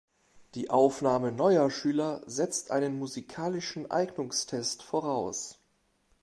[0.55, 5.59] Die Aufnahme neuer Schüler setzt einen musikalischen Eignungstest voraus.